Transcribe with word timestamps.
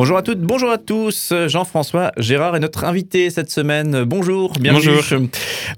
Bonjour 0.00 0.16
à 0.16 0.22
toutes, 0.22 0.40
bonjour 0.40 0.70
à 0.70 0.78
tous. 0.78 1.34
Jean-François 1.48 2.12
Gérard 2.16 2.56
est 2.56 2.60
notre 2.60 2.84
invité 2.84 3.28
cette 3.28 3.50
semaine. 3.50 4.04
Bonjour, 4.04 4.54
bienvenue. 4.58 4.94
Bonjour. 4.94 5.20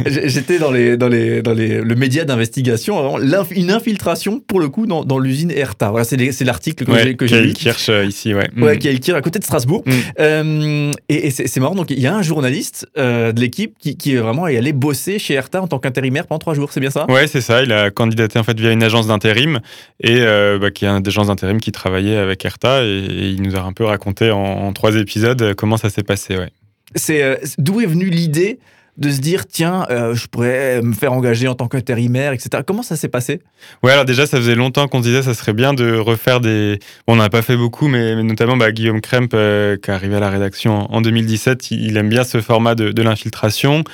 j'étais 0.06 0.58
dans 0.58 0.70
les 0.70 0.96
dans 0.96 1.08
les 1.08 1.42
dans 1.42 1.52
les 1.52 1.80
le 1.80 1.94
média 1.94 2.24
d'investigation, 2.24 3.18
une 3.50 3.70
infiltration 3.70 4.40
pour 4.40 4.60
le 4.60 4.68
coup 4.68 4.86
dans, 4.86 5.04
dans 5.04 5.18
l'usine 5.18 5.50
Erta. 5.50 5.90
Voilà, 5.90 6.04
c'est 6.04 6.44
l'article 6.44 6.84
que 6.84 6.90
ouais, 6.90 7.16
j'ai 7.22 7.40
lu. 7.40 7.52
Kirch 7.52 7.88
euh, 7.88 8.04
ici, 8.04 8.34
ouais. 8.34 8.48
Ouais, 8.56 8.78
qui 8.78 8.88
est 8.88 9.10
à 9.10 9.20
côté 9.20 9.38
de 9.38 9.44
Strasbourg. 9.44 9.82
Mm. 9.86 9.92
Euh, 10.20 10.92
et, 11.08 11.26
et 11.26 11.30
c'est 11.30 11.60
marrant. 11.60 11.74
Donc 11.74 11.90
il 11.90 12.00
y 12.00 12.06
a 12.06 12.14
un 12.14 12.22
journaliste 12.22 12.86
euh, 12.98 13.32
de 13.32 13.40
l'équipe 13.40 13.74
qui, 13.78 13.96
qui 13.96 14.14
vraiment 14.16 14.46
est 14.46 14.56
allé 14.56 14.72
bosser 14.72 15.18
chez 15.18 15.34
Erta 15.34 15.62
en 15.62 15.68
tant 15.68 15.78
qu'intérimaire 15.78 16.26
pendant 16.26 16.38
trois 16.38 16.54
jours. 16.54 16.72
C'est 16.72 16.80
bien 16.80 16.90
ça? 16.90 17.06
Ouais, 17.10 17.26
c'est 17.26 17.40
ça. 17.40 17.62
Il 17.62 17.72
a 17.72 17.90
candidaté 18.10 18.38
en 18.38 18.42
fait 18.42 18.58
via 18.58 18.72
une 18.72 18.82
agence 18.82 19.06
d'intérim 19.06 19.60
et 20.00 20.18
euh, 20.20 20.58
bah, 20.58 20.70
qui 20.70 20.84
est 20.84 20.88
une 20.88 21.06
agence 21.06 21.28
d'intérim 21.28 21.60
qui 21.60 21.72
travaillait 21.72 22.16
avec 22.16 22.44
Erta 22.44 22.82
et, 22.82 22.88
et, 22.88 23.28
il 23.30 23.42
nous 23.42 23.56
a 23.56 23.60
un 23.60 23.72
peu 23.72 23.84
raconté 23.84 24.30
en, 24.30 24.38
en 24.38 24.72
trois 24.72 24.96
épisodes 24.96 25.54
comment 25.54 25.76
ça 25.76 25.90
s'est 25.90 26.02
passé. 26.02 26.36
Ouais. 26.36 26.50
C'est 26.96 27.22
euh, 27.22 27.36
d'où 27.58 27.80
est 27.80 27.86
venue 27.86 28.10
l'idée 28.10 28.58
de 28.98 29.10
se 29.10 29.20
dire 29.20 29.46
tiens 29.46 29.86
euh, 29.90 30.14
je 30.14 30.26
pourrais 30.26 30.82
me 30.82 30.92
faire 30.92 31.12
engager 31.12 31.48
en 31.48 31.54
tant 31.54 31.68
qu'intérimaire 31.68 32.32
etc 32.32 32.62
comment 32.66 32.82
ça 32.82 32.96
s'est 32.96 33.08
passé? 33.08 33.40
Ouais 33.82 33.92
alors 33.92 34.04
déjà 34.04 34.26
ça 34.26 34.36
faisait 34.36 34.56
longtemps 34.56 34.88
qu'on 34.88 34.98
se 34.98 35.08
disait 35.08 35.22
ça 35.22 35.34
serait 35.34 35.52
bien 35.52 35.72
de 35.72 35.96
refaire 35.96 36.40
des 36.40 36.78
bon, 37.06 37.14
on 37.14 37.16
n'en 37.16 37.24
a 37.24 37.30
pas 37.30 37.42
fait 37.42 37.56
beaucoup 37.56 37.88
mais, 37.88 38.16
mais 38.16 38.24
notamment 38.24 38.56
bah, 38.56 38.72
Guillaume 38.72 39.00
Kremp 39.00 39.28
euh, 39.32 39.76
qui 39.76 39.90
est 39.90 39.94
arrivé 39.94 40.16
à 40.16 40.20
la 40.20 40.30
rédaction 40.30 40.90
en, 40.92 40.96
en 40.96 41.00
2017 41.00 41.70
il, 41.70 41.84
il, 41.86 41.96
aime 41.96 42.08
bien 42.08 42.24
ce 42.24 42.40
format 42.40 42.74
de, 42.74 42.90
de 42.90 43.02
l'infiltration 43.02 43.84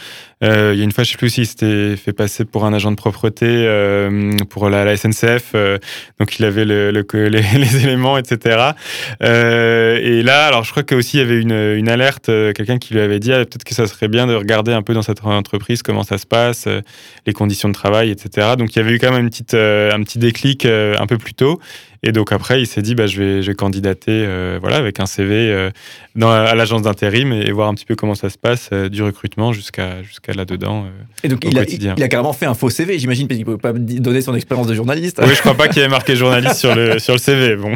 euh, 0.42 0.72
il 0.74 0.78
y 0.78 0.82
a 0.82 0.84
une 0.84 0.92
fois, 0.92 1.02
je 1.02 1.12
sais 1.12 1.16
plus 1.16 1.30
si 1.30 1.46
c'était 1.46 1.96
fait 1.96 2.12
passer 2.12 2.44
pour 2.44 2.66
un 2.66 2.72
agent 2.74 2.90
de 2.90 2.96
propreté 2.96 3.46
euh, 3.48 4.36
pour 4.50 4.68
la, 4.68 4.94
SNCF, 4.94 5.52
euh, 5.54 5.78
donc 6.20 6.38
il 6.38 6.44
avait 6.44 6.66
le, 6.66 6.90
le, 6.90 7.06
les, 7.28 7.84
éléments, 7.84 8.18
etc. 8.18 8.72
Et 9.20 10.22
là, 10.22 10.46
alors 10.46 10.64
je 10.64 10.70
crois 10.72 10.82
qu'aussi 10.82 11.16
il 11.16 11.20
y 11.20 11.22
avait 11.22 11.40
une, 11.40 11.52
une 11.52 11.88
alerte, 11.88 12.26
quelqu'un 12.26 12.78
qui 12.78 12.92
lui 12.92 13.00
avait 13.00 13.18
dit 13.18 13.32
ah, 13.32 13.38
peut-être 13.38 13.64
que 13.64 13.74
ça 13.74 13.86
serait 13.86 14.08
bien 14.08 14.26
de 14.26 14.34
regarder 14.34 14.72
un 14.72 14.82
peu 14.82 14.92
dans 14.92 15.02
cette 15.02 15.24
entreprise 15.24 15.82
comment 15.82 16.02
ça 16.02 16.18
se 16.18 16.26
passe, 16.26 16.68
les 17.26 17.32
conditions 17.32 17.68
de 17.68 17.74
travail, 17.74 18.10
etc. 18.10 18.48
Donc 18.58 18.74
il 18.74 18.78
y 18.78 18.82
avait 18.82 18.92
eu 18.92 18.98
quand 18.98 19.12
même 19.12 19.22
une 19.22 19.30
petite, 19.30 19.54
un 19.54 20.02
petit 20.02 20.18
déclic 20.18 20.66
un 20.66 21.06
peu 21.06 21.16
plus 21.16 21.34
tôt. 21.34 21.60
Et 22.02 22.12
donc 22.12 22.32
après, 22.32 22.60
il 22.60 22.66
s'est 22.66 22.82
dit, 22.82 22.94
bah, 22.94 23.06
je, 23.06 23.20
vais, 23.20 23.42
je 23.42 23.50
vais 23.50 23.54
candidater 23.54 24.10
euh, 24.10 24.58
voilà, 24.60 24.76
avec 24.76 25.00
un 25.00 25.06
CV 25.06 25.34
euh, 25.34 25.70
dans, 26.14 26.30
à 26.30 26.54
l'agence 26.54 26.82
d'intérim 26.82 27.32
et, 27.32 27.46
et, 27.46 27.52
voir 27.52 27.68
un 27.68 27.74
petit 27.74 27.84
peu 27.84 27.94
comment 27.94 28.14
ça 28.14 28.30
se 28.30 28.38
passe 28.38 28.70
euh, 28.72 28.88
du 28.88 29.02
recrutement 29.02 29.52
jusqu'à 29.52 30.02
jusqu'à 30.02 30.32
là-dedans. 30.32 30.86
et 31.24 31.28
donc, 31.28 31.44
il 31.44 31.58
a, 31.58 31.64
il, 31.64 31.82
il 31.96 32.02
a, 32.02 32.08
carrément 32.08 32.32
fait 32.32 32.46
un 32.46 32.54
faux 32.54 32.70
CV, 32.70 32.98
j'imagine, 32.98 33.28
parce 33.28 33.38
qu'il 33.38 33.46
ne 33.46 33.52
peut 33.52 33.58
pas 33.58 33.72
donner 33.72 34.20
son 34.20 34.34
expérience 34.34 34.66
de 34.66 34.74
journaliste. 34.74 35.18
Oui, 35.20 35.28
je 35.28 35.32
ne 35.32 35.38
crois 35.38 35.54
pas 35.54 35.68
qu'il 35.68 35.82
ait 35.82 35.88
marqué 35.88 36.16
journaliste 36.16 36.56
sur, 36.56 36.74
le, 36.74 36.98
sur 36.98 37.14
le 37.14 37.18
CV. 37.18 37.56
Bon. 37.56 37.72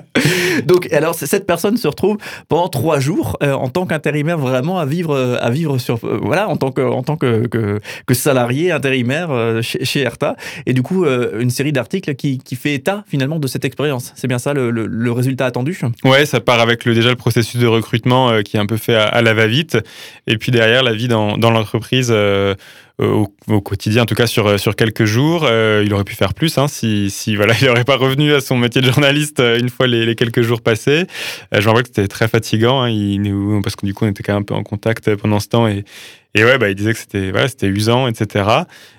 donc, 0.66 0.92
alors, 0.92 1.14
cette 1.14 1.46
personne 1.46 1.76
se 1.76 1.88
retrouve 1.88 2.18
pendant 2.48 2.68
trois 2.68 3.00
jours 3.00 3.36
en 3.40 3.68
tant 3.68 3.86
qu'intérimaire 3.86 4.38
vraiment 4.38 4.78
à 4.78 4.86
vivre, 4.86 5.38
à 5.40 5.50
vivre 5.50 5.78
sur, 5.78 5.98
voilà, 6.02 6.48
en 6.48 6.56
tant 6.56 6.70
que, 6.70 6.80
en 6.80 7.02
tant 7.02 7.16
que, 7.16 7.46
que, 7.46 7.80
que 8.06 8.14
salarié 8.14 8.72
intérimaire 8.72 9.60
chez, 9.62 9.84
chez 9.84 10.00
Erta. 10.00 10.36
Et 10.66 10.72
du 10.72 10.82
coup, 10.82 11.04
une 11.06 11.50
série 11.50 11.72
d'articles 11.72 12.14
qui, 12.14 12.38
qui 12.38 12.56
fait 12.56 12.74
état 12.74 13.04
finalement 13.06 13.38
de 13.38 13.45
cette 13.46 13.64
expérience. 13.64 14.12
C'est 14.16 14.28
bien 14.28 14.38
ça 14.38 14.54
le, 14.54 15.12
résultat 15.12 15.46
attendu 15.46 15.78
Ouais, 16.04 16.26
ça 16.26 16.40
part 16.40 16.60
avec 16.60 16.86
déjà 16.86 17.10
le 17.10 17.16
processus 17.16 17.60
de 17.60 17.66
recrutement 17.66 18.30
euh, 18.30 18.42
qui 18.42 18.56
est 18.56 18.60
un 18.60 18.66
peu 18.66 18.76
fait 18.76 18.94
à, 18.94 19.04
à 19.04 19.22
la 19.22 19.34
va-vite. 19.34 19.78
Et 20.26 20.36
puis 20.36 20.52
derrière, 20.52 20.82
la 20.82 20.92
vie 20.92 21.08
dans, 21.08 21.36
l'entreprise. 21.36 22.08
Euh, 22.10 22.54
au, 22.98 23.28
au, 23.48 23.60
quotidien, 23.60 24.02
en 24.02 24.06
tout 24.06 24.14
cas 24.14 24.26
sur, 24.26 24.76
quelques 24.76 25.04
jours. 25.04 25.44
Euh, 25.44 25.82
il 25.84 25.92
aurait 25.92 26.04
pu 26.04 26.14
faire 26.14 26.34
plus 26.34 26.56
hein, 26.58 26.66
si, 26.68 27.10
voilà, 27.36 27.54
il 27.60 27.66
n'aurait 27.66 27.84
pas 27.84 27.96
revenu 27.96 28.32
à 28.32 28.40
son 28.40 28.56
métier 28.56 28.80
de 28.80 28.90
journaliste 28.90 29.40
euh, 29.40 29.58
une 29.58 29.68
fois 29.68 29.86
les, 29.86 30.14
quelques 30.14 30.42
jours 30.42 30.60
passés. 30.60 31.06
Euh, 31.54 31.60
je 31.60 31.64
me 31.64 31.68
rappelle 31.68 31.82
que 31.82 31.88
c'était 31.88 32.08
très 32.08 32.28
fatigant, 32.28 32.80
hein, 32.80 32.90
il, 32.90 33.22
parce 33.62 33.76
que 33.76 33.86
du 33.86 33.94
coup 33.94 34.04
on 34.04 34.08
était 34.08 34.22
quand 34.22 34.34
même 34.34 34.42
un 34.42 34.44
peu 34.44 34.54
en 34.54 34.62
contact 34.62 35.14
pendant 35.16 35.40
ce 35.40 35.48
temps 35.48 35.68
et, 35.68 35.84
et 36.34 36.44
ouais, 36.44 36.58
bah, 36.58 36.68
il 36.68 36.74
disait 36.74 36.92
que 36.92 36.98
c'était 36.98 37.66
usant, 37.66 38.08
etc. 38.08 38.44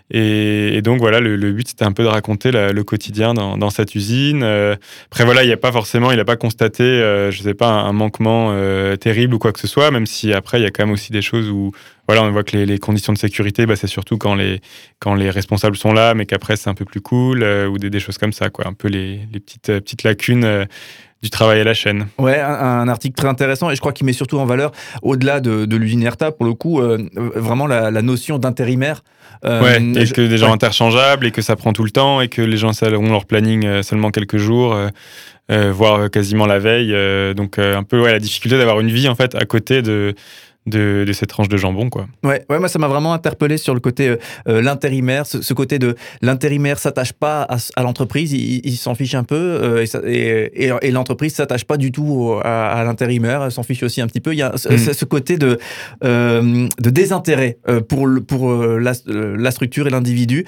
Et, 0.09 0.81
donc 0.81 1.00
voilà, 1.00 1.19
le, 1.19 1.51
but 1.51 1.68
c'était 1.68 1.84
un 1.84 1.91
peu 1.91 2.03
de 2.03 2.07
raconter 2.07 2.51
le 2.51 2.84
quotidien 2.84 3.34
dans, 3.34 3.69
cette 3.69 3.95
usine. 3.95 4.41
Euh, 4.44 4.75
après 5.12 5.25
voilà, 5.25 5.44
il 5.44 5.47
n'y 5.47 5.53
a 5.53 5.57
pas 5.57 5.72
forcément, 5.72 6.12
il 6.12 6.18
n'a 6.18 6.25
pas 6.25 6.38
constaté, 6.38 6.84
euh, 6.84 7.31
je 7.31 7.41
sais 7.41 7.53
pas, 7.53 7.69
un, 7.69 7.94
manquement 7.94 8.50
euh, 8.51 8.95
terrible 8.95 9.34
ou 9.34 9.40
quoi 9.40 9.51
que 9.51 9.59
ce 9.59 9.68
soit, 9.68 9.91
même 9.91 10.06
si 10.06 10.34
après 10.34 10.59
il 10.59 10.63
y 10.63 10.66
a 10.66 10.72
quand 10.72 10.85
même 10.85 10.94
aussi 10.94 11.12
des 11.12 11.22
choses 11.22 11.50
où 11.50 11.72
voilà, 12.07 12.23
on 12.23 12.31
voit 12.31 12.44
que 12.44 12.56
les, 12.56 12.79
conditions 12.79 13.12
de 13.12 13.18
sécurité, 13.18 13.66
bah, 13.66 13.75
c'est 13.75 13.88
surtout 13.88 14.18
quand 14.18 14.35
les, 14.35 14.62
responsables 15.29 15.75
sont 15.75 15.91
là, 15.91 16.13
mais 16.13 16.25
qu'après 16.25 16.56
c'est 16.56 16.69
un 16.69 16.74
peu 16.74 16.85
plus 16.85 17.01
cool, 17.01 17.44
euh, 17.44 17.68
ou 17.68 17.78
des, 17.78 18.00
choses 18.00 18.18
comme 18.18 18.31
ça, 18.31 18.50
quoi. 18.50 18.66
Un 18.66 18.74
peu 18.74 18.88
les, 18.88 19.19
petites, 19.34 20.03
lacunes 20.03 20.68
du 21.22 21.30
travail 21.30 21.60
à 21.60 21.64
la 21.64 21.74
chaîne. 21.74 22.08
Ouais, 22.18 22.40
un, 22.40 22.54
un 22.54 22.88
article 22.88 23.16
très 23.16 23.28
intéressant 23.28 23.70
et 23.72 23.76
je 23.76 23.80
crois 23.80 23.94
qu'il 23.94 24.06
met 24.06 24.14
surtout 24.14 24.38
en 24.38 24.46
valeur, 24.46 24.72
au-delà 25.02 25.40
de, 25.40 25.66
de 25.66 25.76
l'usine 25.76 26.04
Erta, 26.04 26.32
pour 26.32 26.46
le 26.46 26.54
coup, 26.54 26.80
euh, 26.80 27.10
vraiment 27.36 27.68
la, 27.68 27.92
la 27.92 28.02
notion 28.02 28.38
d'intérimaire. 28.38 29.04
Euh, 29.46 29.62
ouais, 29.62 29.82
et 30.02 30.06
je, 30.06 30.14
que 30.14 30.22
des 30.22 30.38
gens 30.38 30.48
ouais. 30.48 30.54
interchangeables 30.54 31.26
et 31.26 31.32
que 31.32 31.42
ça 31.42 31.56
prend 31.56 31.74
tout 31.74 31.84
le 31.84 31.92
temps 31.92 32.22
et 32.22 32.28
que 32.28 32.42
les 32.42 32.58
gens 32.58 32.72
ont 32.84 33.12
leur 33.12 33.26
planning 33.26 33.84
seulement 33.84 34.10
quelques 34.10 34.38
jours. 34.38 34.76
Euh, 35.50 35.72
voire 35.72 36.10
quasiment 36.10 36.46
la 36.46 36.60
veille. 36.60 36.94
Euh, 36.94 37.34
donc 37.34 37.58
un 37.58 37.84
peu 37.84 38.02
ouais, 38.02 38.12
la 38.12 38.20
difficulté 38.20 38.58
d'avoir 38.58 38.82
une 38.82 38.92
vie 38.92 39.08
en 39.08 39.16
fait 39.16 39.34
à 39.34 39.46
côté 39.46 39.82
de, 39.82 40.14
de, 40.68 41.06
de, 41.08 41.14
cette 41.14 41.30
tranche 41.30 41.50
de 41.50 41.58
jambon. 41.58 41.90
Quoi. 41.90 42.08
Ouais, 42.24 42.46
ouais 42.50 42.60
moi 42.60 42.68
ça 42.68 42.80
m'a 42.80 42.88
vraiment 42.88 43.14
interpellé 43.14 43.58
sur 43.58 43.74
le 43.74 43.80
côté 43.80 44.10
euh, 44.10 44.18
euh 44.48 44.62
l'intérimaire, 44.62 45.26
ce, 45.26 45.42
ce, 45.42 45.54
côté 45.54 45.80
de 45.80 45.96
l'intérimaire 46.22 46.78
s'attache 46.78 47.14
pas 47.14 47.44
à, 47.44 47.58
à 47.76 47.84
l'entreprise, 47.84 48.34
il, 48.34 48.62
il 48.64 48.76
s'en 48.76 48.96
fiche 48.96 49.16
un 49.16 49.24
peu 49.24 49.36
euh, 49.36 49.86
et, 50.06 50.66
et, 50.66 50.72
et 50.82 50.92
l'entreprise 50.92 51.34
s'attache 51.34 51.64
pas 51.64 51.78
du 51.78 51.92
tout 51.92 52.36
à, 52.44 52.72
à 52.72 52.84
l'intérimaire, 52.84 53.52
s'en 53.52 53.64
fiche 53.64 53.84
aussi 53.84 54.02
un 54.02 54.08
petit 54.08 54.20
peu. 54.20 54.34
Il 54.34 54.38
y 54.38 54.42
a 54.42 54.50
mm. 54.50 54.78
ce, 54.78 54.94
ce, 54.94 55.06
côté 55.06 55.38
de, 55.38 55.58
euh, 56.04 56.68
de 56.80 56.90
désintérêt 56.90 57.58
pour, 57.88 58.08
pour 58.28 58.54
la, 58.54 58.94
la, 59.06 59.52
structure 59.52 59.88
et 59.88 59.90
l'individu 59.90 60.46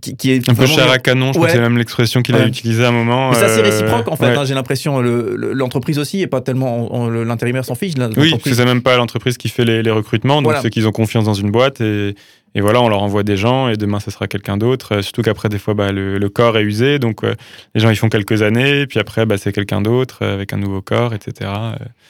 qui, 0.00 0.16
qui, 0.16 0.30
est 0.32 0.48
un 0.48 0.54
peu 0.54 0.66
cher 0.66 0.90
à 0.90 0.98
canon, 0.98 1.32
je 1.32 1.38
ouais. 1.38 1.50
c'est 1.50 1.60
même 1.60 1.76
l'expression 1.76 2.22
qu'il 2.22 2.34
ouais. 2.34 2.42
a 2.42 2.46
utilisée 2.46 2.84
à 2.84 2.88
un 2.88 2.92
moment. 2.92 3.30
Mais 3.30 3.36
ça 3.36 3.48
c'est 3.48 3.60
réciproque 3.60 4.08
en 4.08 4.16
fait, 4.16 4.34
hein, 4.34 4.44
j'ai 4.44 4.54
l'impression 4.54 5.00
l'entreprise 5.02 5.98
aussi 5.98 6.22
et 6.22 6.26
pas 6.26 6.40
tellement 6.40 7.08
l'intérimaire 7.08 7.64
s'en 7.64 7.74
fiche. 7.74 7.94
Oui, 8.16 8.34
c'est 8.44 8.64
même 8.64 8.82
pas 8.82 8.96
l'entreprise 8.96 9.25
qui 9.34 9.48
fait 9.48 9.64
les, 9.64 9.82
les 9.82 9.90
recrutements, 9.90 10.36
donc 10.36 10.44
voilà. 10.44 10.62
c'est 10.62 10.70
qu'ils 10.70 10.86
ont 10.86 10.92
confiance 10.92 11.24
dans 11.24 11.34
une 11.34 11.50
boîte 11.50 11.80
et, 11.80 12.14
et 12.56 12.62
voilà, 12.62 12.80
on 12.80 12.88
leur 12.88 13.02
envoie 13.02 13.22
des 13.22 13.36
gens 13.36 13.68
et 13.68 13.76
demain, 13.76 14.00
ça 14.00 14.10
sera 14.10 14.28
quelqu'un 14.28 14.56
d'autre. 14.56 14.96
Euh, 14.96 15.02
surtout 15.02 15.20
qu'après, 15.20 15.50
des 15.50 15.58
fois, 15.58 15.74
bah, 15.74 15.92
le, 15.92 16.16
le, 16.16 16.28
corps 16.30 16.56
est 16.56 16.62
usé. 16.62 16.98
Donc, 16.98 17.22
euh, 17.22 17.34
les 17.74 17.82
gens, 17.82 17.90
ils 17.90 17.96
font 17.96 18.08
quelques 18.08 18.40
années. 18.40 18.86
Puis 18.86 18.98
après, 18.98 19.26
bah, 19.26 19.36
c'est 19.36 19.52
quelqu'un 19.52 19.82
d'autre 19.82 20.20
euh, 20.22 20.32
avec 20.32 20.54
un 20.54 20.56
nouveau 20.56 20.80
corps, 20.80 21.12
etc. 21.12 21.50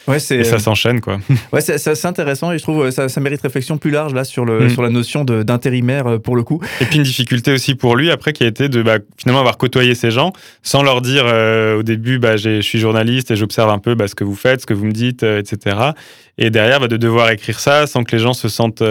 Ouais, 0.06 0.19
et 0.19 0.44
ça 0.44 0.60
s'enchaîne, 0.60 1.00
quoi. 1.00 1.19
Ouais, 1.52 1.60
c'est 1.60 2.05
intéressant. 2.05 2.52
Et 2.52 2.58
je 2.58 2.62
trouve 2.62 2.90
ça, 2.90 3.08
ça 3.08 3.20
mérite 3.20 3.43
réflexion 3.43 3.76
plus 3.76 3.90
large 3.90 4.14
là 4.14 4.22
sur, 4.22 4.44
le, 4.44 4.66
mm. 4.66 4.70
sur 4.70 4.82
la 4.82 4.90
notion 4.90 5.25
d'intérimaire 5.25 6.20
pour 6.20 6.37
le 6.37 6.44
coup. 6.44 6.60
Et 6.81 6.84
puis, 6.84 6.99
une 6.99 7.02
difficulté 7.02 7.52
aussi 7.52 7.75
pour 7.75 7.96
lui, 7.96 8.12
après, 8.12 8.32
qui 8.32 8.44
a 8.44 8.46
été 8.46 8.69
de 8.69 8.82
bah, 8.82 8.99
finalement 9.16 9.40
avoir 9.40 9.58
côtoyé 9.58 9.96
ces 9.96 10.12
gens 10.12 10.32
sans 10.62 10.84
leur 10.84 11.00
dire 11.00 11.25
euh, 11.26 11.81
au 11.81 11.82
début, 11.82 12.20
bah, 12.20 12.37
je 12.37 12.60
suis 12.60 12.78
journaliste 12.78 13.32
et 13.32 13.37
j'observe 13.37 13.70
un 13.70 13.81
peu 13.81 13.96
bah, 13.96 14.06
ce 14.06 14.14
que 14.14 14.22
vous 14.22 14.37
faites, 14.37 14.60
ce 14.60 14.66
que 14.66 14.75
vous 14.75 14.87
me 14.87 14.93
dites, 14.93 15.25
etc. 15.25 15.76
Et 16.38 16.50
derrière, 16.50 16.87
de 16.87 16.96
devoir 16.96 17.31
écrire 17.31 17.58
ça 17.58 17.88
sans 17.88 18.05
que 18.05 18.14
les 18.14 18.22
gens 18.22 18.32
se 18.32 18.49
sentent 18.49 18.82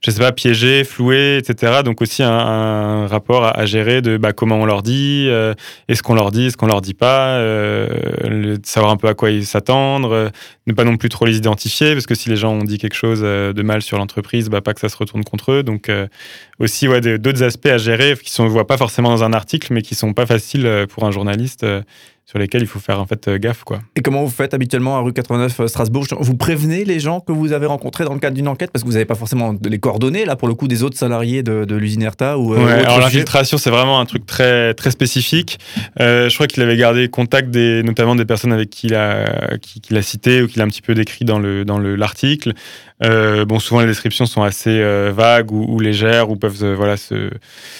je 0.00 0.10
sais 0.10 0.18
pas, 0.18 0.32
piégé, 0.32 0.84
floué, 0.84 1.36
etc. 1.36 1.82
Donc 1.84 2.00
aussi 2.00 2.22
un, 2.22 2.30
un 2.30 3.06
rapport 3.06 3.44
à, 3.44 3.66
gérer 3.66 4.00
de 4.00 4.16
bah, 4.16 4.32
comment 4.32 4.56
on 4.56 4.64
leur 4.64 4.82
dit, 4.82 5.26
euh, 5.28 5.52
est-ce 5.88 6.02
qu'on 6.02 6.14
leur 6.14 6.30
dit, 6.30 6.46
est-ce 6.46 6.56
qu'on 6.56 6.66
leur 6.66 6.80
dit 6.80 6.94
pas, 6.94 7.36
euh, 7.36 7.86
le, 8.24 8.56
savoir 8.64 8.92
un 8.92 8.96
peu 8.96 9.08
à 9.08 9.14
quoi 9.14 9.30
ils 9.30 9.44
s'attendre, 9.44 10.12
euh, 10.12 10.28
ne 10.66 10.72
pas 10.72 10.84
non 10.84 10.96
plus 10.96 11.10
trop 11.10 11.26
les 11.26 11.36
identifier, 11.36 11.92
parce 11.92 12.06
que 12.06 12.14
si 12.14 12.30
les 12.30 12.36
gens 12.36 12.52
ont 12.52 12.64
dit 12.64 12.78
quelque 12.78 12.96
chose 12.96 13.20
euh, 13.22 13.52
de 13.52 13.62
mal 13.62 13.82
sur 13.82 13.98
l'entreprise, 13.98 14.48
bah, 14.48 14.62
pas 14.62 14.72
que 14.72 14.80
ça 14.80 14.88
se 14.88 14.96
retourne 14.96 15.22
contre 15.22 15.52
eux. 15.52 15.62
Donc 15.62 15.90
euh, 15.90 16.06
aussi 16.58 16.88
ouais, 16.88 17.00
d'autres 17.18 17.42
aspects 17.42 17.66
à 17.66 17.76
gérer 17.76 18.16
qui 18.16 18.30
ne 18.40 18.48
se 18.48 18.50
voient 18.50 18.66
pas 18.66 18.78
forcément 18.78 19.10
dans 19.10 19.24
un 19.24 19.34
article, 19.34 19.72
mais 19.74 19.82
qui 19.82 19.94
sont 19.94 20.14
pas 20.14 20.24
faciles 20.24 20.86
pour 20.88 21.04
un 21.04 21.10
journaliste 21.10 21.66
sur 22.30 22.38
lesquels 22.38 22.62
il 22.62 22.68
faut 22.68 22.78
faire 22.78 23.00
en 23.00 23.06
fait 23.06 23.28
gaffe. 23.28 23.64
Quoi. 23.64 23.80
Et 23.96 24.02
comment 24.02 24.22
vous 24.22 24.30
faites 24.30 24.54
habituellement 24.54 24.96
à 24.96 25.00
rue 25.00 25.12
89 25.12 25.66
Strasbourg? 25.66 26.06
Vous 26.20 26.36
prévenez 26.36 26.84
les 26.84 27.00
gens 27.00 27.18
que 27.18 27.32
vous 27.32 27.52
avez 27.52 27.66
rencontrés 27.66 28.04
dans 28.04 28.14
le 28.14 28.20
cadre 28.20 28.36
d'une 28.36 28.46
enquête? 28.46 28.70
Parce 28.70 28.84
que 28.84 28.86
vous 28.86 28.92
n'avez 28.92 29.04
pas 29.04 29.16
forcément 29.16 29.54
les 29.64 29.78
coordonnées 29.78 30.24
là 30.24 30.36
pour 30.36 30.46
le 30.46 30.54
coup 30.54 30.68
des 30.68 30.84
autres 30.84 30.96
salariés 30.96 31.42
de, 31.42 31.74
l'usine 31.74 32.02
Erta 32.02 32.38
ou 32.38 32.52
alors 32.52 33.00
l'infiltration 33.00 33.56
c'est 33.56 33.70
vraiment 33.70 34.00
un 34.00 34.04
truc 34.04 34.26
très 34.26 34.74
très 34.74 34.90
spécifique. 34.90 35.58
je 35.98 36.32
crois 36.34 36.46
qu'il 36.46 36.62
avait 36.62 36.76
gardé 36.76 37.08
contact 37.08 37.50
des 37.50 37.82
notamment 37.82 38.14
des 38.14 38.24
personnes 38.24 38.52
avec 38.52 38.70
qui 38.70 38.88
il 38.88 38.94
a 38.94 39.56
qui, 39.60 39.96
a 39.96 40.02
cité 40.02 40.42
ou 40.42 40.46
qu'il 40.46 40.60
a 40.60 40.64
un 40.64 40.68
petit 40.68 40.82
peu 40.82 40.94
décrit 40.94 41.24
dans 41.24 41.38
le 41.38 41.64
dans 41.64 41.78
l'article. 41.78 42.52
Euh, 43.02 43.46
bon, 43.46 43.58
souvent 43.58 43.80
les 43.80 43.86
descriptions 43.86 44.26
sont 44.26 44.42
assez 44.42 44.78
euh, 44.80 45.10
vagues 45.14 45.52
ou, 45.52 45.80
légères 45.80 46.30
ou 46.30 46.36
peuvent 46.36 46.62
euh, 46.62 46.74
voilà 46.74 46.98
se, 46.98 47.30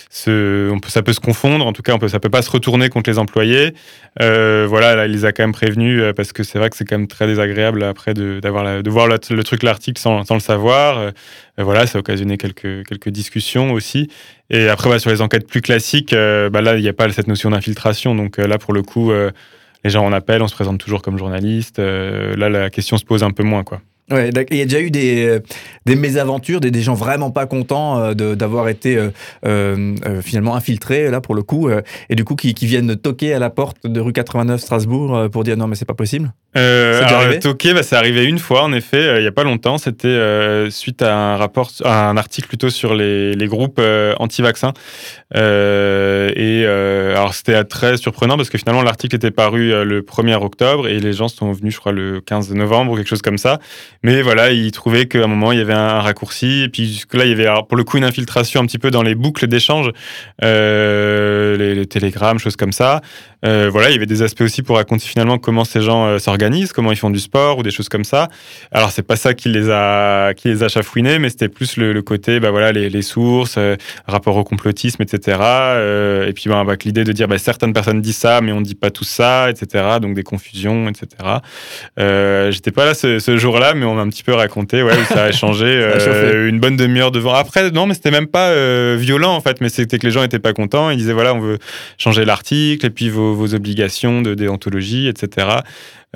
se 0.08 0.70
on 0.70 0.80
ça 0.88 1.02
peut 1.02 1.12
se 1.12 1.20
confondre. 1.20 1.66
En 1.66 1.72
tout 1.72 1.82
cas, 1.82 1.94
on 1.94 1.98
peut, 1.98 2.08
ça 2.08 2.20
peut 2.20 2.30
pas 2.30 2.42
se 2.42 2.50
retourner 2.50 2.88
contre 2.88 3.10
les 3.10 3.18
employés. 3.18 3.74
voilà, 4.18 4.96
là, 4.96 5.06
il 5.06 5.12
les 5.12 5.24
a 5.24 5.32
quand 5.32 5.42
même 5.42 5.52
prévenus 5.52 6.02
parce 6.16 6.32
que 6.32 6.42
c'est 6.42 6.58
vrai 6.58 6.70
que 6.70 6.76
c'est 6.76 6.84
quand 6.84 6.96
même 6.96 7.08
très 7.08 7.26
désagréable 7.26 7.82
après 7.82 8.14
de, 8.14 8.40
d'avoir 8.40 8.82
de 8.82 8.90
voir 8.90 9.08
le, 9.08 9.44
truc 9.44 9.62
l'article 9.62 10.00
sans, 10.00 10.24
sans, 10.24 10.34
le 10.34 10.40
savoir. 10.40 11.12
voilà, 11.58 11.86
ça 11.86 11.98
a 11.98 12.00
occasionné 12.00 12.38
quelques 12.38 12.86
quelques 12.86 13.10
discussions 13.10 13.72
aussi. 13.72 14.08
Et 14.48 14.68
après, 14.68 14.98
sur 14.98 15.10
les 15.10 15.20
enquêtes 15.20 15.46
plus 15.46 15.60
classiques, 15.60 16.12
bah, 16.12 16.60
là, 16.60 16.76
il 16.76 16.82
n'y 16.82 16.88
a 16.88 16.92
pas 16.92 17.10
cette 17.10 17.28
notion 17.28 17.50
d'infiltration. 17.50 18.14
Donc 18.14 18.38
là, 18.38 18.58
pour 18.58 18.72
le 18.72 18.82
coup 18.82 19.12
les 19.82 19.90
gens 19.90 20.04
en 20.04 20.12
appellent, 20.12 20.42
on 20.42 20.48
se 20.48 20.54
présente 20.54 20.78
toujours 20.78 21.02
comme 21.02 21.18
journaliste. 21.18 21.78
là, 21.78 22.48
la 22.48 22.70
question 22.70 22.96
se 22.96 23.04
pose 23.04 23.22
un 23.22 23.30
peu 23.30 23.42
moins, 23.42 23.64
quoi. 23.64 23.80
Ouais, 24.10 24.30
il 24.50 24.56
y 24.56 24.62
a 24.62 24.64
déjà 24.64 24.80
eu 24.80 24.90
des, 24.90 25.24
euh, 25.24 25.40
des 25.86 25.96
mésaventures, 25.96 26.60
des, 26.60 26.70
des, 26.70 26.82
gens 26.82 26.94
vraiment 26.94 27.30
pas 27.30 27.46
contents 27.46 27.98
euh, 27.98 28.14
d'avoir 28.34 28.68
été 28.68 28.96
euh, 28.96 29.10
euh, 29.46 30.22
finalement 30.22 30.54
infiltrés, 30.54 31.10
là, 31.10 31.20
pour 31.20 31.34
le 31.34 31.42
coup, 31.42 31.70
et 32.08 32.14
du 32.14 32.24
coup, 32.24 32.36
qui, 32.36 32.54
qui, 32.54 32.66
viennent 32.66 32.96
toquer 32.96 33.34
à 33.34 33.38
la 33.38 33.50
porte 33.50 33.78
de 33.84 34.00
rue 34.00 34.12
89 34.12 34.60
Strasbourg 34.60 35.28
pour 35.30 35.44
dire 35.44 35.56
non, 35.56 35.66
mais 35.66 35.74
c'est 35.74 35.84
pas 35.84 35.94
possible 35.94 36.32
alors, 36.52 37.38
toquer, 37.40 37.74
bah, 37.74 37.84
c'est 37.84 37.94
arrivé 37.94 38.24
une 38.24 38.40
fois, 38.40 38.64
en 38.64 38.72
effet, 38.72 39.20
il 39.20 39.24
y 39.24 39.26
a 39.28 39.32
pas 39.32 39.44
longtemps. 39.44 39.78
C'était 39.78 40.68
suite 40.70 41.00
à 41.00 41.14
un 41.14 41.36
rapport, 41.36 41.70
à 41.84 42.08
un 42.08 42.16
article 42.16 42.48
plutôt 42.48 42.70
sur 42.70 42.94
les, 42.94 43.34
les 43.34 43.46
groupes 43.46 43.80
anti-vaccins. 44.18 44.72
et 45.32 46.64
alors, 46.66 47.34
c'était 47.34 47.62
très 47.62 47.96
surprenant 47.96 48.36
parce 48.36 48.50
que 48.50 48.58
finalement, 48.58 48.82
l'article 48.82 49.14
était 49.14 49.30
paru 49.30 49.68
le 49.84 50.02
1er 50.02 50.42
octobre 50.42 50.88
et 50.88 50.98
les 50.98 51.12
gens 51.12 51.28
sont 51.28 51.52
venus, 51.52 51.74
je 51.74 51.78
crois, 51.78 51.92
le 51.92 52.20
15 52.20 52.52
novembre 52.54 52.92
ou 52.92 52.96
quelque 52.96 53.08
chose 53.08 53.22
comme 53.22 53.38
ça. 53.38 53.60
Mais 54.02 54.22
voilà, 54.22 54.50
ils 54.50 54.72
trouvaient 54.72 55.06
qu'à 55.06 55.24
un 55.24 55.26
moment, 55.26 55.52
il 55.52 55.58
y 55.58 55.60
avait 55.60 55.74
un 55.74 56.00
raccourci. 56.00 56.62
Et 56.62 56.68
puis 56.70 57.04
là, 57.12 57.26
il 57.26 57.30
y 57.30 57.32
avait 57.32 57.48
pour 57.68 57.76
le 57.76 57.84
coup 57.84 57.98
une 57.98 58.04
infiltration 58.04 58.62
un 58.62 58.66
petit 58.66 58.78
peu 58.78 58.90
dans 58.90 59.02
les 59.02 59.14
boucles 59.14 59.46
d'échange, 59.46 59.90
euh, 60.42 61.56
les, 61.56 61.86
télégrammes, 61.86 62.38
choses 62.38 62.56
comme 62.56 62.72
ça. 62.72 63.02
Euh, 63.44 63.68
voilà, 63.70 63.90
il 63.90 63.92
y 63.92 63.96
avait 63.96 64.06
des 64.06 64.22
aspects 64.22 64.40
aussi 64.42 64.62
pour 64.62 64.76
raconter 64.76 65.06
finalement 65.06 65.38
comment 65.38 65.64
ces 65.64 65.80
gens 65.80 66.06
euh, 66.06 66.18
s'organisent, 66.18 66.72
comment 66.72 66.92
ils 66.92 66.96
font 66.96 67.10
du 67.10 67.18
sport 67.18 67.58
ou 67.58 67.62
des 67.62 67.70
choses 67.70 67.88
comme 67.90 68.04
ça. 68.04 68.28
Alors, 68.70 68.90
c'est 68.90 69.02
pas 69.02 69.16
ça 69.16 69.34
qui 69.34 69.50
les 69.50 69.68
a, 69.70 70.32
qui 70.32 70.48
les 70.48 70.62
a 70.62 70.68
chafouinés, 70.68 71.18
mais 71.18 71.28
c'était 71.28 71.48
plus 71.48 71.76
le, 71.76 72.00
côté, 72.00 72.40
bah 72.40 72.50
voilà, 72.50 72.72
les, 72.72 73.02
sources, 73.02 73.58
rapport 74.06 74.36
au 74.36 74.44
complotisme, 74.44 75.02
etc. 75.02 75.38
Et 76.26 76.32
puis, 76.32 76.48
bah, 76.48 76.60
avec 76.60 76.84
l'idée 76.84 77.04
de 77.04 77.12
dire, 77.12 77.28
bah, 77.28 77.36
certaines 77.36 77.74
personnes 77.74 78.00
disent 78.00 78.16
ça, 78.16 78.40
mais 78.40 78.52
on 78.52 78.62
dit 78.62 78.74
pas 78.74 78.90
tout 78.90 79.04
ça, 79.04 79.50
etc. 79.50 79.98
Donc, 80.00 80.14
des 80.14 80.22
confusions, 80.22 80.88
etc. 80.88 81.08
J'étais 82.50 82.70
pas 82.70 82.86
là 82.86 82.94
ce, 82.94 83.18
ce 83.18 83.36
jour-là, 83.36 83.74
mais 83.74 83.84
on 83.89 83.89
m'a 83.94 84.02
un 84.02 84.08
petit 84.08 84.22
peu 84.22 84.32
raconté, 84.34 84.82
ouais, 84.82 84.94
ça 85.04 85.24
a 85.24 85.28
échangé 85.28 85.64
euh, 85.68 86.48
une 86.48 86.60
bonne 86.60 86.76
demi-heure 86.76 87.10
devant. 87.10 87.34
Après, 87.34 87.70
non, 87.70 87.86
mais 87.86 87.94
c'était 87.94 88.10
même 88.10 88.26
pas 88.26 88.48
euh, 88.48 88.96
violent 88.98 89.34
en 89.34 89.40
fait, 89.40 89.60
mais 89.60 89.68
c'était 89.68 89.98
que 89.98 90.06
les 90.06 90.12
gens 90.12 90.22
étaient 90.22 90.38
pas 90.38 90.52
contents. 90.52 90.90
Ils 90.90 90.96
disaient 90.96 91.12
voilà, 91.12 91.34
on 91.34 91.40
veut 91.40 91.58
changer 91.98 92.24
l'article 92.24 92.86
et 92.86 92.90
puis 92.90 93.10
vos, 93.10 93.34
vos 93.34 93.54
obligations 93.54 94.22
de 94.22 94.34
déontologie, 94.34 95.08
etc. 95.08 95.46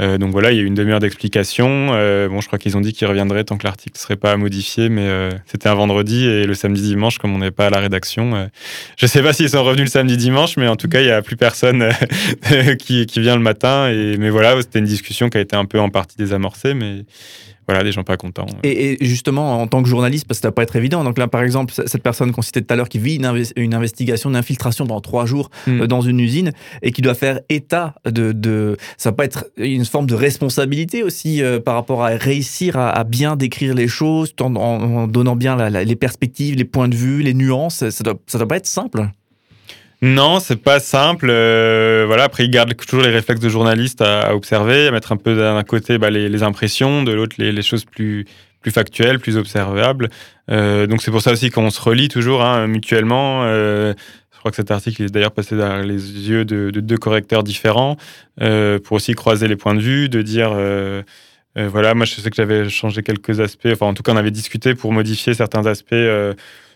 Euh, 0.01 0.19
donc 0.19 0.33
voilà, 0.33 0.51
il 0.51 0.57
y 0.57 0.59
a 0.59 0.63
eu 0.63 0.67
une 0.67 0.75
demi-heure 0.75 0.99
d'explication. 0.99 1.91
Euh, 1.93 2.29
bon, 2.29 2.41
je 2.41 2.49
crois 2.49 2.59
qu'ils 2.59 2.77
ont 2.77 2.81
dit 2.81 2.93
qu'ils 2.93 3.07
reviendraient 3.07 3.45
tant 3.45 3.57
que 3.57 3.65
l'article 3.65 3.97
ne 3.97 4.01
serait 4.01 4.17
pas 4.17 4.37
modifié, 4.37 4.89
mais 4.89 5.09
c'était 5.47 5.69
un 5.69 5.75
vendredi 5.75 6.25
et 6.25 6.47
le 6.47 6.55
samedi 6.55 6.83
dimanche, 6.83 7.19
comme 7.19 7.35
on 7.35 7.39
n'est 7.39 7.53
pas 7.53 7.67
à 7.67 7.71
la 7.71 7.79
rédaction. 7.79 8.49
je 8.97 9.07
ne 9.07 9.09
sais 9.09 9.23
pas 9.23 9.33
s'ils 9.33 9.51
sont 9.51 9.63
revenus 9.63 9.87
le 9.87 9.91
samedi 9.91 10.17
dimanche, 10.17 10.57
mais 10.57 10.67
en 10.67 10.77
tout 10.77 10.89
cas, 10.89 11.01
il 11.01 11.07
n'y 11.07 11.13
a 11.13 11.23
plus 11.23 11.37
personne 11.37 11.91
qui, 12.79 13.07
qui, 13.07 13.21
vient 13.21 13.37
le 13.37 13.43
matin. 13.43 13.89
Et, 13.89 14.17
mais 14.19 14.31
voilà, 14.31 14.61
c'était 14.61 14.81
une 14.81 14.85
discussion 14.85 15.29
qui 15.29 15.39
a 15.39 15.41
été 15.41 15.55
un 15.55 15.65
peu 15.65 15.79
en 15.79 15.91
partie 15.91 16.17
désamorcée, 16.17 16.75
mais 16.75 17.05
voilà, 17.67 17.83
des 17.83 17.93
gens 17.93 18.05
pas 18.05 18.17
contents. 18.17 18.47
Et, 18.63 18.97
justement, 19.01 19.61
en 19.61 19.67
tant 19.67 19.83
que 19.83 19.89
journaliste, 19.89 20.27
parce 20.27 20.39
que 20.39 20.43
ça 20.43 20.49
va 20.49 20.53
pas 20.53 20.63
être 20.63 20.77
évident. 20.77 21.05
Donc 21.05 21.19
là, 21.19 21.29
par 21.29 21.43
exemple, 21.43 21.73
cette 21.75 22.03
personne 22.03 22.33
qu'on 22.33 22.43
citait 22.43 22.63
tout 22.63 22.73
à 22.73 22.77
l'heure 22.77 22.89
qui 22.89 22.99
vit 22.99 23.17
une, 23.57 23.75
investigation 23.75 24.31
d'infiltration 24.31 24.87
pendant 24.87 25.01
trois 25.01 25.27
jours 25.27 25.51
hmm. 25.67 25.83
euh, 25.83 25.87
dans 25.87 26.01
une 26.01 26.21
usine 26.21 26.53
et 26.83 26.93
qui 26.93 27.03
doit 27.03 27.15
faire 27.15 27.41
état 27.49 27.95
de, 28.05 28.33
de 28.33 28.77
ça 28.97 29.11
va 29.11 29.17
pas 29.17 29.25
être 29.25 29.47
une 29.57 29.85
forme 29.85 30.07
de 30.07 30.15
responsabilité 30.15 31.03
aussi 31.03 31.43
euh, 31.43 31.61
par 31.61 31.75
rapport 31.75 32.05
à 32.05 32.09
réussir 32.09 32.77
à, 32.77 33.05
bien 33.05 33.37
décrire 33.37 33.75
les 33.75 33.89
choses 33.89 34.35
en, 34.41 35.07
donnant 35.07 35.37
bien 35.37 35.69
les 35.71 35.97
perspectives, 35.97 36.57
les 36.57 36.65
points 36.65 36.89
de 36.89 36.95
vue, 36.95 37.23
les 37.23 37.35
nuances. 37.35 37.89
Ça 37.89 38.05
doit, 38.05 38.15
ça 38.27 38.39
doit 38.39 38.49
pas 38.49 38.57
être 38.57 38.67
simple. 38.67 39.09
Non, 40.05 40.39
c'est 40.39 40.63
pas 40.63 40.81
simple. 40.81 41.29
Euh, 41.31 42.05
voilà, 42.07 42.25
après, 42.25 42.45
il 42.45 42.51
garde 42.51 42.77
toujours 42.77 43.03
les 43.03 43.11
réflexes 43.11 43.41
de 43.41 43.49
journaliste 43.49 44.03
à, 44.03 44.35
observer, 44.35 44.89
à 44.89 44.91
mettre 44.91 45.13
un 45.13 45.17
peu 45.17 45.35
d'un 45.35 45.63
côté 45.63 45.97
bah, 45.97 46.11
les, 46.11 46.43
impressions, 46.43 47.03
de 47.03 47.13
l'autre 47.13 47.37
les, 47.39 47.63
choses 47.63 47.87
plus, 47.87 48.27
plus 48.61 48.71
factuelles, 48.71 49.19
plus 49.19 49.39
observables. 49.39 50.11
Euh, 50.51 50.87
donc 50.87 51.01
c'est 51.01 51.11
pour 51.11 51.23
ça 51.23 51.33
aussi 51.33 51.49
qu'on 51.49 51.71
se 51.71 51.81
relie 51.81 52.09
toujours 52.09 52.43
hein, 52.43 52.67
mutuellement. 52.67 53.45
Euh, 53.45 53.95
je 54.35 54.39
crois 54.41 54.51
que 54.51 54.59
cet 54.59 54.71
article 54.71 55.05
est 55.05 55.11
d'ailleurs 55.11 55.33
passé 55.33 55.57
dans 55.57 55.79
les 55.79 56.29
yeux 56.29 56.45
de, 56.45 56.69
deux 56.69 56.99
correcteurs 56.99 57.43
différents 57.43 57.97
pour 58.39 58.93
aussi 58.93 59.15
croiser 59.15 59.49
les 59.49 59.57
points 59.57 59.75
de 59.75 59.81
vue, 59.81 60.11
de 60.11 60.21
dire 60.21 60.51
voilà, 61.57 61.95
moi 61.95 62.05
je 62.05 62.17
sais 62.17 62.29
que 62.29 62.37
j'avais 62.37 62.69
changé 62.69 63.03
quelques 63.03 63.41
aspects, 63.41 63.71
enfin 63.73 63.87
en 63.87 63.95
tout 63.95 64.03
cas 64.03 64.13
on 64.13 64.19
avait 64.19 64.31
discuté 64.31 64.75
pour 64.75 64.93
modifier 64.93 65.33
certains 65.33 65.65
aspects 65.65 65.95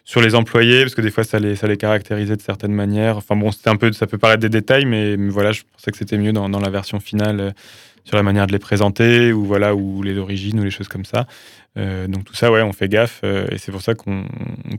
sur 0.09 0.23
les 0.23 0.35
employés, 0.35 0.85
parce 0.85 0.95
que 0.95 1.03
des 1.03 1.11
fois, 1.11 1.23
ça 1.23 1.39
les, 1.39 1.55
ça 1.55 1.67
les 1.67 1.77
caractérisait 1.77 2.35
de 2.35 2.41
certaines 2.41 2.73
manières. 2.73 3.19
Enfin 3.19 3.37
bon, 3.37 3.51
un 3.67 3.77
peu, 3.77 3.93
ça 3.93 4.07
peut 4.07 4.17
paraître 4.17 4.41
des 4.41 4.49
détails, 4.49 4.87
mais, 4.87 5.17
voilà, 5.17 5.53
je 5.53 5.65
pensais 5.71 5.91
que 5.91 5.99
c'était 5.99 6.17
mieux 6.17 6.33
dans, 6.33 6.49
dans, 6.49 6.61
la 6.61 6.71
version 6.71 6.99
finale 6.99 7.41
euh, 7.41 7.51
sur 8.05 8.17
la 8.17 8.23
manière 8.23 8.47
de 8.47 8.53
les 8.53 8.59
présenter, 8.59 9.35
ou 9.35 9.45
voilà, 9.45 9.75
ou 9.75 10.03
les 10.03 10.17
origines, 10.17 10.61
ou 10.61 10.65
les 10.65 10.71
choses 10.71 10.89
comme 10.89 11.05
ça. 11.05 11.27
Euh, 11.79 12.07
donc 12.09 12.25
tout 12.25 12.35
ça, 12.35 12.51
ouais, 12.51 12.63
on 12.63 12.73
fait 12.73 12.89
gaffe, 12.89 13.21
euh, 13.25 13.47
et 13.51 13.59
c'est 13.59 13.71
pour 13.71 13.83
ça 13.83 13.95
qu'on 13.95 14.25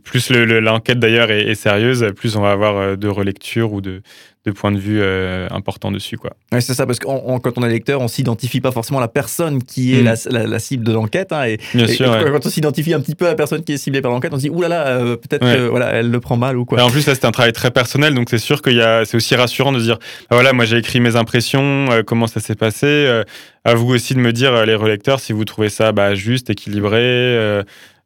plus 0.04 0.32
l'enquête 0.32 1.00
d'ailleurs 1.00 1.32
est, 1.32 1.44
est, 1.44 1.56
sérieuse, 1.56 2.06
plus 2.16 2.36
on 2.36 2.42
va 2.42 2.52
avoir 2.52 2.98
de 2.98 3.08
relecture 3.08 3.72
ou 3.72 3.82
de, 3.82 4.02
de 4.46 4.52
points 4.52 4.72
de 4.72 4.80
vue 4.80 5.00
euh, 5.02 5.48
importants 5.52 5.92
dessus. 5.92 6.18
Quoi. 6.18 6.32
c'est 6.60 6.74
ça, 6.74 6.86
parce 6.86 6.98
que 6.98 7.06
quand 7.06 7.58
on 7.58 7.64
est 7.64 7.70
lecteur, 7.70 8.00
on 8.00 8.08
s'identifie 8.08 8.62
pas 8.62 8.72
forcément 8.72 9.00
à 9.00 9.02
la 9.02 9.10
personne 9.10 9.62
qui 9.64 9.96
est 9.96 10.02
mm. 10.02 10.30
la, 10.32 10.60
cible 10.60 10.86
de 10.86 10.94
l'enquête. 10.94 11.34
Hein, 11.34 11.44
et, 11.46 11.60
Bien 11.74 11.88
sûr, 11.88 12.08
quand 12.32 12.46
on 12.46 12.50
s'identifie 12.50 12.94
un 12.94 13.02
petit 13.02 13.16
peu 13.16 13.26
à 13.26 13.30
la 13.30 13.36
personne 13.36 13.64
qui 13.64 13.74
est 13.74 13.78
ciblée 13.78 14.02
par 14.02 14.12
l'enquête, 14.12 14.34
on 14.34 14.38
se 14.38 14.44
dit, 14.44 14.50
oulala, 14.50 14.78
là 14.78 14.84
là, 14.86 15.02
euh, 15.02 15.16
peut-être 15.18 15.42
que 15.46 15.68
voilà, 15.68 15.88
elle 15.88 16.10
le 16.10 16.20
prend 16.20 16.38
mal 16.38 16.58
ou 16.58 16.64
quoi. 16.64 16.82
en 16.82 16.90
plus, 16.90 17.06
là, 17.06 17.16
c'est 17.16 17.26
un 17.26 17.32
travail 17.32 17.54
très 17.54 17.72
personnel, 17.72 18.14
donc 18.14 18.30
c'est 18.30 18.38
sûr 18.38 18.62
que 18.62 18.72
c'est 19.04 19.18
aussi 19.18 19.36
rassurant 19.36 19.74
de 19.74 19.80
dire, 19.80 19.98
bah 20.30 20.36
voilà, 20.36 20.54
moi 20.54 20.66
j'ai 20.66 20.78
écrit 20.78 21.02
mes 21.02 21.16
impressions, 21.16 21.88
euh, 21.92 22.04
comment 22.04 22.28
ça 22.28 22.40
s'est 22.40 22.56
passé. 22.56 23.24
À 23.70 23.76
vous 23.76 23.94
aussi 23.94 24.14
de 24.14 24.20
me 24.20 24.34
dire, 24.34 24.66
les 24.66 24.76
relecteurs, 24.76 25.20
si 25.20 25.34
vous 25.34 25.46
trouvez 25.46 25.70
ça 25.70 25.92
bah, 25.92 26.16
juste, 26.16 26.50
équilibré. 26.50 26.98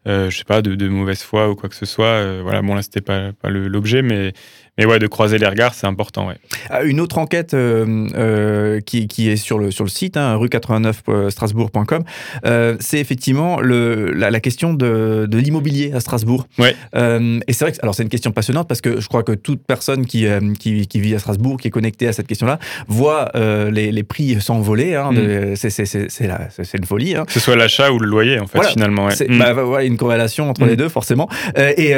je 0.05 0.29
sais 0.29 0.43
pas, 0.43 0.61
de, 0.61 0.87
mauvaise 0.87 1.23
foi 1.23 1.49
ou 1.49 1.55
quoi 1.55 1.69
que 1.69 1.75
ce 1.75 1.85
soit. 1.85 2.41
voilà, 2.41 2.61
bon, 2.61 2.75
là, 2.75 2.81
c'était 2.81 3.01
pas, 3.01 3.31
pas 3.33 3.49
l'objet, 3.49 4.01
mais, 4.01 4.33
mais 4.77 4.85
ouais, 4.85 4.97
de 4.97 5.05
croiser 5.05 5.37
les 5.37 5.45
regards, 5.45 5.75
c'est 5.75 5.85
important. 5.85 6.27
Ouais. 6.27 6.35
Ah, 6.69 6.83
une 6.83 6.99
autre 6.99 7.19
enquête 7.19 7.53
euh, 7.53 8.07
euh, 8.15 8.79
qui, 8.79 9.07
qui, 9.07 9.29
est 9.29 9.35
sur 9.35 9.59
le, 9.59 9.69
sur 9.69 9.83
le 9.83 9.89
site, 9.89 10.17
hein, 10.17 10.35
rue 10.35 10.49
89 10.49 11.03
euh, 11.09 12.77
c'est 12.79 12.99
effectivement 12.99 13.59
le, 13.59 14.11
la, 14.11 14.31
la, 14.31 14.39
question 14.39 14.73
de, 14.73 15.27
de 15.29 15.37
l'immobilier 15.37 15.93
à 15.93 15.99
Strasbourg. 15.99 16.47
Ouais. 16.57 16.75
Et 16.95 17.53
c'est 17.53 17.65
vrai 17.65 17.71
que 17.71 17.77
alors 17.83 17.93
c'est 17.93 18.03
une 18.03 18.09
question 18.09 18.31
passionnante 18.31 18.67
parce 18.67 18.81
que 18.81 18.99
je 18.99 19.07
crois 19.07 19.23
que 19.23 19.33
toute 19.33 19.61
personne 19.65 20.05
qui, 20.05 20.25
qui, 20.59 20.87
qui, 20.87 20.99
vit 20.99 21.13
à 21.13 21.19
Strasbourg, 21.19 21.59
qui 21.59 21.67
est 21.67 21.71
connectée 21.71 22.07
à 22.07 22.13
cette 22.13 22.27
question-là, 22.27 22.57
voit 22.87 23.31
les, 23.35 23.91
les, 23.91 24.03
prix 24.03 24.41
s'envoler. 24.41 24.95
Hein, 24.95 25.11
mm. 25.11 25.55
C'est 25.55 26.77
une 26.77 26.85
folie. 26.85 27.15
Hein. 27.15 27.25
Que 27.25 27.33
ce 27.33 27.39
soit 27.39 27.55
l'achat 27.55 27.91
ou 27.91 27.99
le 27.99 28.07
loyer, 28.07 28.39
en 28.39 28.47
fait, 28.47 28.63
finalement. 28.63 29.05
Ouais. 29.05 29.27
Mm. 29.27 29.37
Bah, 29.37 29.65
ouais, 29.65 29.85
une 29.85 29.97
corrélation 29.97 30.49
entre 30.49 30.65
mm. 30.65 30.67
les 30.67 30.75
deux, 30.75 30.89
forcément. 30.89 31.29
Et, 31.55 31.91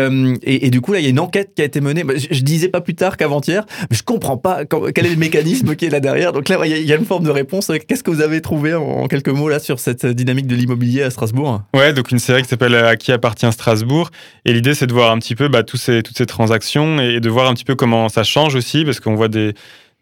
et, 0.43 0.65
et, 0.65 0.69
du 0.69 0.81
coup, 0.81 0.93
là, 0.93 0.99
il 0.99 1.03
y 1.03 1.07
a 1.07 1.11
une 1.11 1.19
enquête 1.19 1.51
qui 1.55 1.61
a 1.61 1.65
été 1.65 1.79
menée. 1.79 2.03
Bah, 2.03 2.13
je, 2.17 2.27
je 2.31 2.41
pas 2.69 2.81
plus 2.81 2.95
tard 2.95 3.17
qu'avant-hier, 3.17 3.65
mais 3.89 3.95
je 3.95 4.03
comprends 4.03 4.37
pas 4.37 4.65
quel 4.65 5.05
est 5.05 5.09
le 5.09 5.15
mécanisme 5.15 5.75
qui 5.75 5.85
est 5.85 5.89
là 5.89 5.99
derrière. 5.99 6.33
Donc 6.33 6.49
là, 6.49 6.59
il 6.65 6.85
y, 6.85 6.93
a 6.93 6.95
une 6.95 7.05
forme 7.05 7.23
de 7.23 7.29
réponse. 7.29 7.71
Qu'est-ce 7.87 8.03
que 8.03 8.11
vous 8.11 8.21
avez 8.21 8.41
trouvé 8.41 8.73
en, 8.73 9.07
quelques 9.07 9.29
mots 9.29 9.49
là 9.49 9.59
sur 9.59 9.79
cette 9.79 10.05
dynamique 10.05 10.47
de 10.47 10.55
l'immobilier 10.55 11.03
à 11.03 11.09
Strasbourg 11.09 11.61
Ouais, 11.73 11.93
donc 11.93 12.11
une 12.11 12.19
série 12.19 12.41
qui 12.41 12.49
s'appelle 12.49 12.75
À 12.75 12.95
qui 12.95 13.11
appartient 13.11 13.51
Strasbourg. 13.51 14.09
Et 14.45 14.53
l'idée, 14.53 14.73
c'est 14.73 14.87
de 14.87 14.93
voir 14.93 15.11
un 15.11 15.19
petit 15.19 15.35
peu 15.35 15.47
bah, 15.47 15.63
toutes 15.63 15.79
ces 15.79 16.25
transactions 16.25 16.99
et 16.99 17.19
de 17.19 17.29
voir 17.29 17.49
un 17.49 17.53
petit 17.53 17.65
peu 17.65 17.75
comment 17.75 18.09
ça 18.09 18.23
change 18.23 18.55
aussi, 18.55 18.85
parce 18.85 18.99
qu'on 18.99 19.15
voit 19.15 19.27
des 19.27 19.53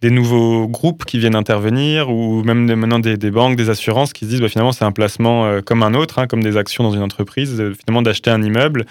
des 0.04 0.10
nouveaux 0.10 0.68
groupes 0.68 1.06
qui 1.06 1.18
viennent 1.18 1.34
intervenir 1.34 2.10
ou 2.10 2.44
même 2.44 2.66
maintenant 2.76 3.00
des, 3.00 3.32
banques, 3.32 3.56
des 3.56 3.70
assurances 3.70 4.12
qui 4.12 4.26
se 4.26 4.30
disent 4.32 4.42
bah, 4.42 4.50
finalement 4.50 4.74
c'est 4.74 4.84
un 4.84 4.92
placement 4.92 5.46
euh, 5.46 5.62
comme 5.62 5.82
un 5.82 5.94
autre, 5.94 6.20
hein, 6.20 6.28
comme 6.28 6.44
des 6.44 6.58
actions 6.58 6.84
dans 6.84 6.92
une 6.92 7.02
entreprise, 7.02 7.64
finalement 7.80 8.02
d'acheter 8.02 8.30
un 8.30 8.44
immeuble 8.44 8.84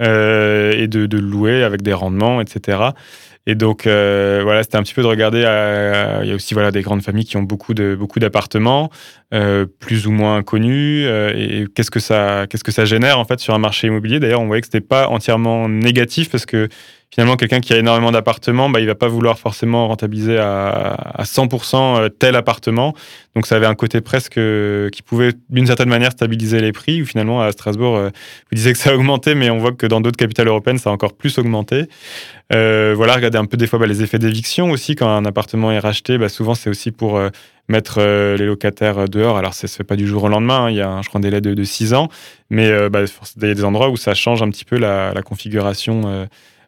euh, 0.00 0.72
et 0.72 0.88
de, 0.88 1.04
de, 1.04 1.18
louer 1.18 1.64
avec 1.64 1.82
des 1.82 1.92
rendements, 1.92 2.40
etc. 2.40 2.92
Et 3.46 3.54
donc, 3.54 3.86
euh, 3.86 4.40
voilà, 4.42 4.62
c'était 4.62 4.76
un 4.76 4.82
petit 4.82 4.94
peu 4.94 5.02
de 5.02 5.06
regarder. 5.06 5.38
il 5.38 6.28
y 6.28 6.32
a 6.32 6.34
aussi 6.34 6.54
voilà, 6.54 6.70
des 6.70 6.80
grandes 6.80 7.02
familles 7.02 7.26
qui 7.26 7.36
ont 7.36 7.42
beaucoup, 7.42 7.74
de, 7.74 7.94
beaucoup 7.94 8.18
d'appartements, 8.18 8.90
euh, 9.34 9.66
plus 9.66 10.06
ou 10.06 10.12
moins 10.12 10.42
connus. 10.42 11.04
Euh, 11.04 11.32
et 11.36 11.66
qu'est-ce 11.74 11.90
que, 11.90 12.00
ça, 12.00 12.46
qu'est-ce 12.48 12.64
que 12.64 12.72
ça 12.72 12.86
génère, 12.86 13.18
en 13.18 13.26
fait, 13.26 13.40
sur 13.40 13.54
un 13.54 13.58
marché 13.58 13.88
immobilier? 13.88 14.18
D'ailleurs, 14.18 14.40
on 14.40 14.46
voyait 14.46 14.62
que 14.62 14.68
ce 14.70 14.76
n'était 14.76 14.86
pas 14.86 15.08
entièrement 15.08 15.68
négatif 15.68 16.30
parce 16.30 16.46
que 16.46 16.68
finalement, 17.14 17.36
quelqu'un 17.36 17.60
qui 17.60 17.72
a 17.72 17.78
énormément 17.78 18.10
d'appartements, 18.10 18.68
bah, 18.68 18.80
il 18.80 18.86
va 18.86 18.96
pas 18.96 19.06
vouloir 19.06 19.38
forcément 19.38 19.86
rentabiliser 19.86 20.36
à, 20.36 20.94
à 21.14 21.22
100% 21.22 21.76
euh, 21.76 22.08
tel 22.08 22.34
appartement. 22.34 22.92
Donc, 23.36 23.46
ça 23.46 23.54
avait 23.54 23.66
un 23.66 23.76
côté 23.76 24.00
presque 24.00 24.36
euh, 24.36 24.90
qui 24.90 25.02
pouvait, 25.02 25.30
d'une 25.48 25.66
certaine 25.68 25.88
manière, 25.88 26.10
stabiliser 26.10 26.60
les 26.60 26.72
prix. 26.72 27.02
Ou 27.02 27.06
finalement, 27.06 27.40
à 27.40 27.52
Strasbourg, 27.52 27.96
euh, 27.96 28.08
vous 28.50 28.56
disiez 28.56 28.72
que 28.72 28.78
ça 28.78 28.90
a 28.90 28.94
augmenté, 28.94 29.36
mais 29.36 29.48
on 29.48 29.58
voit 29.58 29.70
que 29.70 29.86
dans 29.86 30.00
d'autres 30.00 30.16
capitales 30.16 30.48
européennes, 30.48 30.78
ça 30.78 30.90
a 30.90 30.92
encore 30.92 31.12
plus 31.12 31.38
augmenté. 31.38 31.84
Voilà, 32.50 33.14
regardez 33.14 33.38
un 33.38 33.46
peu 33.46 33.56
des 33.56 33.66
fois 33.68 33.78
bah, 33.78 33.86
les 33.86 34.02
effets 34.02 34.18
d'éviction 34.18 34.70
aussi. 34.70 34.96
Quand 34.96 35.08
un 35.08 35.24
appartement 35.24 35.70
est 35.70 35.78
racheté, 35.78 36.18
bah, 36.18 36.28
souvent, 36.28 36.56
c'est 36.56 36.70
aussi 36.70 36.90
pour 36.90 37.20
mettre 37.68 38.00
les 38.00 38.46
locataires 38.46 39.08
dehors. 39.08 39.38
Alors, 39.38 39.54
ça 39.54 39.68
se 39.68 39.76
fait 39.76 39.84
pas 39.84 39.96
du 39.96 40.06
jour 40.06 40.24
au 40.24 40.28
lendemain. 40.28 40.66
Hein. 40.66 40.70
Il 40.70 40.76
y 40.76 40.80
a, 40.80 41.00
je 41.02 41.08
crois, 41.08 41.18
un 41.18 41.22
délai 41.22 41.40
de, 41.40 41.54
de 41.54 41.64
6 41.64 41.94
ans. 41.94 42.08
Mais 42.50 42.88
bah, 42.90 43.00
il 43.36 43.48
y 43.48 43.50
a 43.50 43.54
des 43.54 43.64
endroits 43.64 43.88
où 43.88 43.96
ça 43.96 44.14
change 44.14 44.42
un 44.42 44.50
petit 44.50 44.64
peu 44.64 44.78
la, 44.78 45.12
configuration 45.24 46.26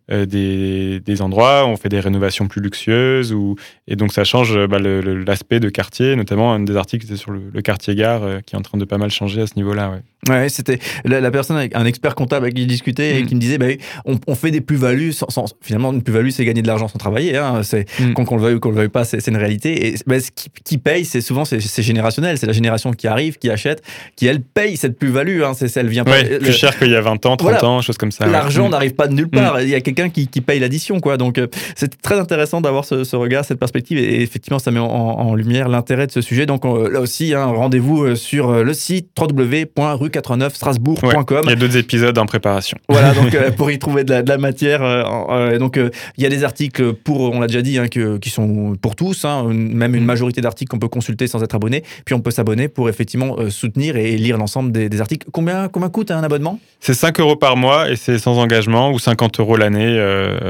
des, 0.08 1.00
des, 1.00 1.22
endroits, 1.22 1.66
on 1.66 1.76
fait 1.76 1.88
des 1.88 2.00
rénovations 2.00 2.46
plus 2.48 2.60
luxueuses, 2.60 3.32
ou, 3.32 3.56
et 3.88 3.96
donc 3.96 4.12
ça 4.12 4.24
change 4.24 4.56
bah, 4.66 4.78
l'aspect 4.78 5.60
de 5.60 5.68
quartier, 5.68 6.16
notamment 6.16 6.52
un 6.52 6.60
des 6.60 6.76
articles 6.76 7.06
c'était 7.06 7.18
sur 7.18 7.30
le, 7.30 7.62
quartier 7.62 7.94
gare 7.94 8.22
euh, 8.22 8.40
qui 8.44 8.54
est 8.54 8.58
en 8.58 8.62
train 8.62 8.78
de 8.78 8.84
pas 8.84 8.98
mal 8.98 9.10
changer 9.10 9.42
à 9.42 9.46
ce 9.46 9.54
niveau-là. 9.56 9.90
Ouais. 9.90 10.02
Ouais, 10.28 10.48
c'était 10.48 10.78
la, 11.04 11.30
personne 11.30 11.56
avec 11.56 11.76
un 11.76 11.84
expert 11.84 12.14
comptable 12.16 12.46
avec 12.46 12.56
qui 12.56 12.62
je 12.62 12.66
discutais 12.66 13.18
et 13.18 13.22
mm. 13.22 13.26
qui 13.26 13.34
me 13.36 13.40
disait 13.40 13.58
bah, 13.58 13.66
on, 14.06 14.18
on 14.26 14.34
fait 14.34 14.50
des 14.50 14.60
plus-values 14.60 15.12
sans, 15.12 15.54
finalement 15.60 15.92
une 15.92 16.02
plus-value 16.02 16.30
c'est 16.30 16.44
gagner 16.44 16.62
de 16.62 16.66
l'argent 16.66 16.88
sans 16.88 16.98
travailler 16.98 17.36
hein, 17.36 17.62
c'est 17.62 17.86
mm. 18.00 18.14
qu'on 18.14 18.36
le 18.36 18.42
veuille 18.42 18.54
ou 18.54 18.60
qu'on 18.60 18.70
le 18.70 18.76
veuille 18.76 18.88
pas 18.88 19.04
c'est 19.04 19.24
une 19.28 19.36
réalité 19.36 19.86
et 19.86 19.94
bah, 20.06 20.18
ce 20.18 20.32
qui, 20.32 20.50
qui, 20.64 20.78
paye 20.78 21.04
c'est 21.04 21.20
souvent 21.20 21.44
c'est 21.44 21.60
générationnel 21.82 22.38
c'est 22.38 22.46
la 22.46 22.52
génération 22.52 22.90
qui 22.90 23.06
arrive 23.06 23.38
qui 23.38 23.50
achète 23.50 23.82
qui 24.16 24.26
elle 24.26 24.40
paye 24.40 24.76
cette 24.76 24.98
plus-value 24.98 25.42
hein, 25.42 25.52
c'est 25.54 25.74
elle 25.76 25.88
vient 25.88 26.02
pas 26.02 26.24
plus 26.24 26.52
cher 26.52 26.76
qu'il 26.76 26.90
y 26.90 26.96
a 26.96 27.00
20 27.00 27.24
ans 27.26 27.36
30 27.36 27.62
ans 27.62 27.80
chose 27.82 27.98
comme 27.98 28.10
ça 28.10 28.26
l'argent 28.26 28.66
mm. 28.66 28.72
n'arrive 28.72 28.94
pas 28.94 29.06
de 29.06 29.14
nulle 29.14 29.28
part 29.28 29.60
il 29.60 29.68
y 29.68 29.76
a 29.76 29.80
quelqu'un 29.96 30.12
qui, 30.12 30.28
qui, 30.28 30.40
paye 30.40 30.60
l'addition 30.60 31.00
quoi 31.00 31.16
donc 31.16 31.38
euh, 31.38 31.46
c'est 31.74 32.00
très 32.00 32.18
intéressant 32.18 32.60
d'avoir 32.60 32.84
ce, 32.84 33.04
ce, 33.04 33.16
regard 33.16 33.44
cette 33.44 33.58
perspective 33.58 33.98
et, 33.98 34.22
effectivement 34.22 34.58
ça 34.58 34.70
met 34.70 34.78
en, 34.78 35.34
lumière 35.34 35.68
l'intérêt 35.68 36.06
de 36.06 36.12
ce 36.12 36.20
sujet 36.20 36.46
donc 36.46 36.64
là 36.64 37.00
aussi 37.00 37.34
hein, 37.34 37.46
rendez-vous 37.46 38.04
euh, 38.04 38.14
sur 38.14 38.50
euh, 38.50 38.62
le 38.62 38.74
site 38.74 39.08
www.rue89 39.18 40.50
Strasbourg 40.54 40.98
il 41.44 41.50
y 41.50 41.52
a 41.52 41.56
d'autres 41.56 41.76
épisodes 41.76 42.16
en 42.18 42.26
préparation. 42.26 42.78
Voilà, 42.88 43.12
donc 43.12 43.34
euh, 43.34 43.50
pour 43.50 43.70
y 43.70 43.78
trouver 43.78 44.04
de 44.04 44.14
la, 44.26 44.38
matière. 44.38 44.82
Euh, 44.82 45.02
euh, 45.30 45.58
donc 45.58 45.78
il 46.16 46.22
y 46.22 46.26
a 46.26 46.28
des 46.28 46.44
articles 46.44 46.92
pour, 46.92 47.20
on 47.20 47.40
l'a 47.40 47.46
déjà 47.46 47.62
dit, 47.62 47.78
hein, 47.78 47.88
qui 47.88 48.30
sont 48.30 48.74
pour 48.80 48.96
tous, 48.96 49.24
hein, 49.24 49.44
même 49.52 49.94
une 49.94 50.02
mm. 50.02 50.06
majorité 50.06 50.40
d'articles 50.40 50.70
qu'on 50.70 50.78
peut 50.78 50.88
consulter 50.88 51.26
sans 51.26 51.42
être 51.42 51.54
abonné. 51.54 51.82
Puis 52.04 52.14
on 52.14 52.20
peut 52.20 52.30
s'abonner 52.30 52.68
pour 52.68 52.88
effectivement 52.88 53.36
soutenir 53.50 53.96
et 53.96 54.16
lire 54.16 54.38
l'ensemble 54.38 54.72
des, 54.72 55.00
articles. 55.00 55.26
Combien, 55.32 55.68
combien 55.68 55.88
coûte 55.88 56.10
un 56.10 56.22
abonnement? 56.22 56.58
C'est 56.80 56.94
5 56.94 57.20
euros 57.20 57.36
par 57.36 57.56
mois 57.56 57.90
et 57.90 57.96
c'est 57.96 58.18
sans 58.18 58.38
engagement 58.38 58.90
ou 58.90 58.98
50 58.98 59.40
euros 59.40 59.56
l'année. 59.56 59.85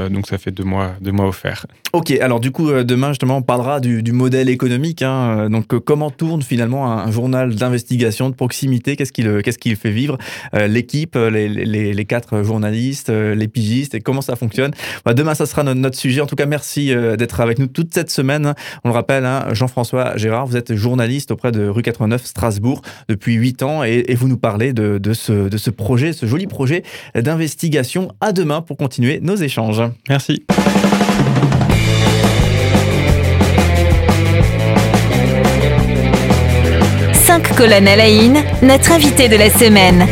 Donc 0.09 0.27
ça 0.27 0.37
fait 0.37 0.51
deux 0.51 0.63
mois, 0.63 0.93
deux 1.01 1.11
mois 1.11 1.27
offerts. 1.27 1.65
Ok, 1.93 2.11
alors 2.11 2.39
du 2.39 2.51
coup, 2.51 2.71
demain 2.83 3.09
justement, 3.09 3.37
on 3.37 3.41
parlera 3.41 3.79
du, 3.79 4.11
modèle 4.11 4.49
économique. 4.49 5.01
Hein. 5.01 5.49
donc 5.49 5.67
comment 5.79 6.11
tourne 6.11 6.41
finalement 6.41 6.91
un, 6.91 7.11
journal 7.11 7.55
d'investigation, 7.55 8.29
de 8.29 8.35
proximité? 8.35 8.95
Qu'est-ce 8.95 9.11
qu'il 9.11 9.41
qu'est-ce 9.41 9.57
fait 9.75 9.91
vivre? 9.91 10.17
Euh, 10.53 10.67
l'équipe, 10.67 11.15
euh, 11.15 11.29
les, 11.29 12.05
quatre 12.05 12.43
journalistes, 12.43 13.09
euh, 13.09 13.35
les 13.35 13.47
pigistes 13.47 13.95
et 13.95 14.01
comment 14.01 14.21
ça 14.21 14.35
fonctionne? 14.35 14.71
Bah, 15.05 15.13
demain, 15.13 15.33
ça 15.33 15.45
sera 15.45 15.63
notre, 15.63 15.97
sujet. 15.97 16.21
En 16.21 16.25
tout 16.25 16.35
cas, 16.35 16.45
merci 16.45 16.93
d'être 17.17 17.39
avec 17.39 17.59
nous 17.59 17.67
toute 17.67 17.93
cette 17.93 18.11
semaine. 18.11 18.53
On 18.83 18.89
le 18.89 18.93
rappelle, 18.93 19.25
hein, 19.25 19.47
Jean-François 19.53 20.17
Gérard, 20.17 20.45
vous 20.45 20.57
êtes 20.57 20.75
journaliste 20.75 21.31
auprès 21.31 21.51
de 21.51 21.67
rue 21.67 21.81
89 21.81 22.25
Strasbourg 22.25 22.81
depuis 23.07 23.33
8 23.33 23.63
ans 23.63 23.83
et, 23.83 24.13
vous 24.15 24.27
nous 24.27 24.37
parlez 24.37 24.73
de, 24.73 25.13
ce, 25.13 25.47
de 25.49 25.57
ce 25.57 25.69
projet, 25.69 26.13
ce 26.13 26.25
joli 26.25 26.45
projet 26.45 26.83
d'investigation. 27.15 28.11
À 28.19 28.31
demain 28.31 28.61
pour 28.61 28.77
continuer 28.77 29.19
nos 29.27 29.35
échanges. 29.35 29.83
Merci. 30.09 30.43
Cinq 37.13 37.55
colonnes 37.55 37.87
à 37.87 37.95
la 37.97 38.07
notre 38.63 38.91
invité 38.93 39.27
de 39.27 39.35
la 39.35 39.49
semaine. 39.49 40.07